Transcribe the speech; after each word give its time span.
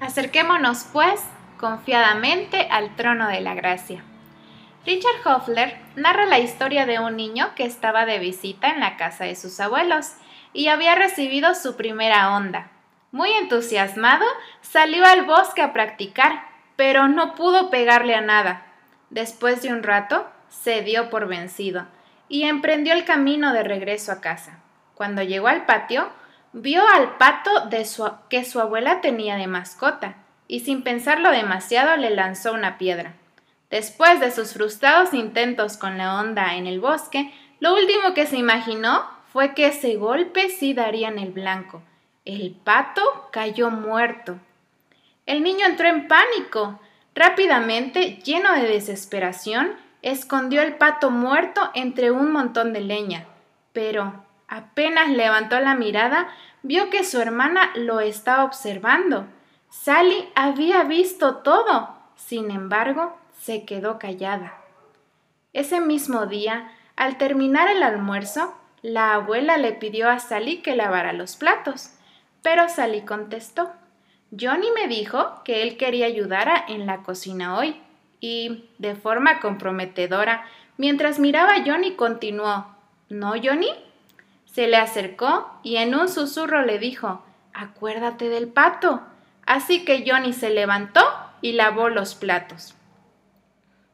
Acerquémonos, 0.00 0.86
pues, 0.92 1.20
confiadamente 1.58 2.68
al 2.70 2.96
trono 2.96 3.28
de 3.28 3.40
la 3.42 3.54
gracia. 3.54 4.02
Richard 4.86 5.20
Hoffler 5.26 5.76
narra 5.94 6.24
la 6.24 6.38
historia 6.38 6.86
de 6.86 6.98
un 6.98 7.16
niño 7.16 7.54
que 7.54 7.64
estaba 7.64 8.06
de 8.06 8.18
visita 8.18 8.70
en 8.70 8.80
la 8.80 8.96
casa 8.96 9.24
de 9.24 9.36
sus 9.36 9.60
abuelos 9.60 10.14
y 10.54 10.68
había 10.68 10.94
recibido 10.94 11.54
su 11.54 11.76
primera 11.76 12.34
onda. 12.34 12.70
Muy 13.12 13.30
entusiasmado, 13.32 14.24
salió 14.62 15.04
al 15.04 15.26
bosque 15.26 15.60
a 15.60 15.74
practicar, 15.74 16.44
pero 16.76 17.08
no 17.08 17.34
pudo 17.34 17.68
pegarle 17.68 18.14
a 18.14 18.22
nada. 18.22 18.62
Después 19.10 19.60
de 19.60 19.70
un 19.70 19.82
rato, 19.82 20.26
se 20.48 20.80
dio 20.80 21.10
por 21.10 21.28
vencido 21.28 21.86
y 22.28 22.44
emprendió 22.44 22.94
el 22.94 23.04
camino 23.04 23.52
de 23.52 23.64
regreso 23.64 24.12
a 24.12 24.20
casa. 24.22 24.60
Cuando 24.94 25.22
llegó 25.22 25.48
al 25.48 25.66
patio, 25.66 26.08
vio 26.52 26.86
al 26.86 27.16
pato 27.16 27.50
que 28.28 28.44
su 28.44 28.60
abuela 28.60 29.00
tenía 29.00 29.36
de 29.36 29.46
mascota 29.46 30.16
y 30.48 30.60
sin 30.60 30.82
pensarlo 30.82 31.30
demasiado 31.30 31.96
le 31.96 32.10
lanzó 32.10 32.52
una 32.52 32.76
piedra. 32.76 33.14
Después 33.70 34.18
de 34.18 34.32
sus 34.32 34.54
frustrados 34.54 35.14
intentos 35.14 35.76
con 35.76 35.96
la 35.96 36.18
onda 36.18 36.56
en 36.56 36.66
el 36.66 36.80
bosque, 36.80 37.32
lo 37.60 37.74
último 37.74 38.14
que 38.14 38.26
se 38.26 38.36
imaginó 38.36 39.08
fue 39.32 39.54
que 39.54 39.68
ese 39.68 39.94
golpe 39.94 40.48
sí 40.50 40.74
daría 40.74 41.08
en 41.08 41.20
el 41.20 41.30
blanco. 41.30 41.82
El 42.24 42.50
pato 42.50 43.28
cayó 43.30 43.70
muerto. 43.70 44.38
El 45.24 45.44
niño 45.44 45.66
entró 45.66 45.88
en 45.88 46.08
pánico. 46.08 46.80
Rápidamente, 47.14 48.18
lleno 48.24 48.52
de 48.54 48.66
desesperación, 48.66 49.76
escondió 50.02 50.62
el 50.62 50.74
pato 50.74 51.10
muerto 51.10 51.70
entre 51.74 52.10
un 52.10 52.32
montón 52.32 52.72
de 52.72 52.80
leña. 52.80 53.26
Pero 53.72 54.24
apenas 54.50 55.08
levantó 55.08 55.58
la 55.60 55.74
mirada, 55.74 56.28
vio 56.62 56.90
que 56.90 57.04
su 57.04 57.20
hermana 57.20 57.70
lo 57.74 58.00
estaba 58.00 58.44
observando. 58.44 59.26
Sally 59.70 60.28
había 60.34 60.82
visto 60.82 61.36
todo. 61.36 61.94
Sin 62.16 62.50
embargo, 62.50 63.16
se 63.40 63.64
quedó 63.64 63.98
callada. 63.98 64.58
Ese 65.54 65.80
mismo 65.80 66.26
día, 66.26 66.70
al 66.96 67.16
terminar 67.16 67.68
el 67.68 67.82
almuerzo, 67.82 68.54
la 68.82 69.14
abuela 69.14 69.56
le 69.56 69.72
pidió 69.72 70.10
a 70.10 70.18
Sally 70.18 70.58
que 70.58 70.76
lavara 70.76 71.12
los 71.12 71.36
platos, 71.36 71.94
pero 72.42 72.68
Sally 72.68 73.02
contestó 73.02 73.72
Johnny 74.38 74.68
me 74.74 74.86
dijo 74.86 75.42
que 75.44 75.62
él 75.62 75.76
quería 75.76 76.06
ayudar 76.06 76.64
en 76.68 76.86
la 76.86 77.02
cocina 77.02 77.56
hoy, 77.56 77.80
y, 78.20 78.68
de 78.78 78.94
forma 78.94 79.40
comprometedora, 79.40 80.44
mientras 80.76 81.18
miraba 81.18 81.54
a 81.54 81.64
Johnny 81.64 81.94
continuó 81.94 82.66
¿No, 83.08 83.32
Johnny? 83.42 83.70
Se 84.52 84.66
le 84.66 84.76
acercó 84.76 85.50
y 85.62 85.76
en 85.76 85.94
un 85.94 86.08
susurro 86.08 86.62
le 86.62 86.78
dijo 86.78 87.24
Acuérdate 87.52 88.28
del 88.28 88.48
pato. 88.48 89.02
Así 89.46 89.84
que 89.84 90.04
Johnny 90.06 90.32
se 90.32 90.50
levantó 90.50 91.00
y 91.40 91.52
lavó 91.52 91.88
los 91.88 92.14
platos. 92.14 92.74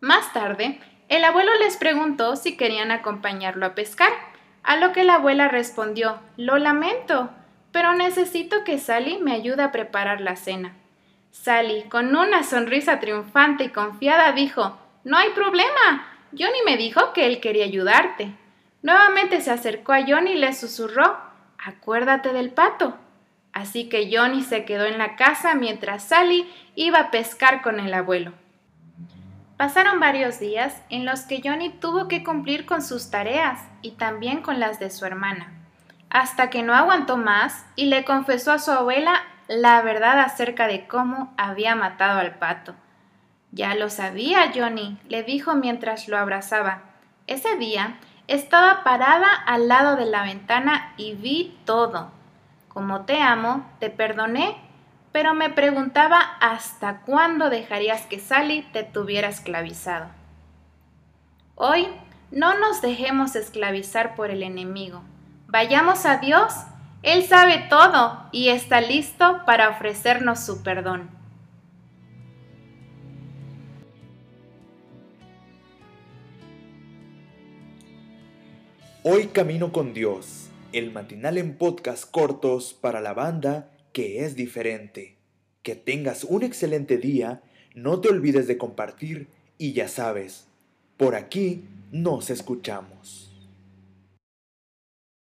Más 0.00 0.32
tarde, 0.32 0.80
el 1.08 1.24
abuelo 1.24 1.50
les 1.60 1.76
preguntó 1.76 2.36
si 2.36 2.56
querían 2.56 2.90
acompañarlo 2.90 3.66
a 3.66 3.74
pescar, 3.74 4.12
a 4.62 4.76
lo 4.76 4.92
que 4.92 5.04
la 5.04 5.14
abuela 5.14 5.48
respondió 5.48 6.18
Lo 6.36 6.58
lamento, 6.58 7.30
pero 7.72 7.94
necesito 7.94 8.64
que 8.64 8.78
Sally 8.78 9.18
me 9.18 9.32
ayude 9.32 9.62
a 9.62 9.72
preparar 9.72 10.20
la 10.20 10.36
cena. 10.36 10.76
Sally, 11.30 11.84
con 11.84 12.14
una 12.14 12.42
sonrisa 12.42 13.00
triunfante 13.00 13.64
y 13.64 13.68
confiada, 13.70 14.32
dijo 14.32 14.78
No 15.04 15.16
hay 15.16 15.30
problema. 15.30 16.06
Johnny 16.32 16.58
me 16.64 16.76
dijo 16.76 17.12
que 17.12 17.26
él 17.26 17.40
quería 17.40 17.64
ayudarte. 17.64 18.34
Nuevamente 18.82 19.40
se 19.40 19.50
acercó 19.50 19.92
a 19.92 20.04
Johnny 20.06 20.32
y 20.32 20.38
le 20.38 20.52
susurró 20.52 21.18
Acuérdate 21.58 22.32
del 22.32 22.50
pato. 22.50 22.96
Así 23.52 23.88
que 23.88 24.08
Johnny 24.12 24.42
se 24.42 24.64
quedó 24.64 24.84
en 24.84 24.98
la 24.98 25.16
casa 25.16 25.54
mientras 25.54 26.04
Sally 26.04 26.48
iba 26.76 27.00
a 27.00 27.10
pescar 27.10 27.62
con 27.62 27.80
el 27.80 27.92
abuelo. 27.92 28.32
Pasaron 29.56 29.98
varios 29.98 30.38
días 30.38 30.80
en 30.88 31.04
los 31.04 31.22
que 31.22 31.40
Johnny 31.42 31.70
tuvo 31.70 32.06
que 32.06 32.22
cumplir 32.22 32.64
con 32.64 32.80
sus 32.80 33.10
tareas 33.10 33.60
y 33.82 33.92
también 33.92 34.40
con 34.40 34.60
las 34.60 34.78
de 34.78 34.90
su 34.90 35.04
hermana, 35.04 35.52
hasta 36.10 36.48
que 36.48 36.62
no 36.62 36.74
aguantó 36.74 37.16
más 37.16 37.66
y 37.74 37.86
le 37.86 38.04
confesó 38.04 38.52
a 38.52 38.60
su 38.60 38.70
abuela 38.70 39.20
la 39.48 39.82
verdad 39.82 40.20
acerca 40.20 40.68
de 40.68 40.86
cómo 40.86 41.34
había 41.36 41.74
matado 41.74 42.20
al 42.20 42.36
pato. 42.38 42.76
Ya 43.50 43.74
lo 43.74 43.90
sabía, 43.90 44.52
Johnny, 44.54 44.98
le 45.08 45.24
dijo 45.24 45.56
mientras 45.56 46.06
lo 46.06 46.18
abrazaba. 46.18 46.82
Ese 47.26 47.56
día 47.56 47.98
estaba 48.28 48.84
parada 48.84 49.34
al 49.34 49.66
lado 49.66 49.96
de 49.96 50.06
la 50.06 50.22
ventana 50.22 50.94
y 50.96 51.14
vi 51.14 51.58
todo. 51.64 52.10
Como 52.68 53.02
te 53.06 53.20
amo, 53.20 53.66
te 53.80 53.90
perdoné 53.90 54.68
pero 55.12 55.34
me 55.34 55.50
preguntaba 55.50 56.20
hasta 56.40 57.00
cuándo 57.00 57.50
dejarías 57.50 58.06
que 58.06 58.20
Sally 58.20 58.62
te 58.72 58.84
tuviera 58.84 59.28
esclavizado. 59.28 60.06
Hoy 61.54 61.88
no 62.30 62.58
nos 62.58 62.82
dejemos 62.82 63.34
esclavizar 63.34 64.14
por 64.14 64.30
el 64.30 64.42
enemigo. 64.42 65.02
Vayamos 65.46 66.06
a 66.06 66.18
Dios. 66.18 66.54
Él 67.02 67.24
sabe 67.24 67.66
todo 67.70 68.28
y 68.32 68.50
está 68.50 68.80
listo 68.80 69.42
para 69.44 69.70
ofrecernos 69.70 70.38
su 70.38 70.62
perdón. 70.62 71.10
Hoy 79.04 79.28
camino 79.28 79.70
con 79.70 79.94
Dios, 79.94 80.48
el 80.72 80.90
matinal 80.90 81.38
en 81.38 81.56
podcast 81.56 82.10
cortos 82.10 82.74
para 82.74 83.00
la 83.00 83.14
banda 83.14 83.70
que 83.92 84.24
es 84.24 84.34
diferente. 84.34 85.18
Que 85.62 85.76
tengas 85.76 86.24
un 86.24 86.42
excelente 86.42 86.98
día, 86.98 87.40
no 87.76 88.00
te 88.00 88.08
olvides 88.08 88.48
de 88.48 88.58
compartir 88.58 89.28
y 89.56 89.72
ya 89.72 89.86
sabes, 89.86 90.48
por 90.96 91.14
aquí 91.14 91.62
nos 91.92 92.28
escuchamos. 92.28 93.27